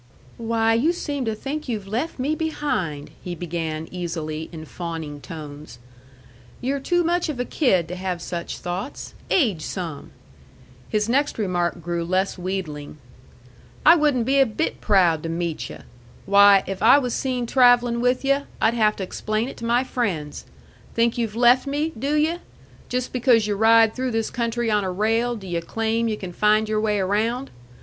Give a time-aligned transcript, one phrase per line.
[0.39, 5.77] "Why, you seem to think you've left me behind," he began easily, in fawning tones.
[6.59, 9.13] "You're too much of a kid to have such thoughts.
[9.29, 10.09] Age some."
[10.89, 12.97] His next remark grew less wheedling.
[13.85, 15.83] "I wouldn't be a bit proud to meet yu'.
[16.25, 19.83] Why, if I was seen travellin' with yu', I'd have to explain it to my
[19.83, 20.45] friends!
[20.95, 22.39] Think you've got me left, do yu'?
[22.89, 26.33] Just because yu' ride through this country on a rail, do yu' claim yu' can
[26.33, 27.51] find your way around?